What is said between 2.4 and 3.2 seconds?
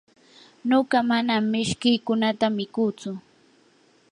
mikutsu.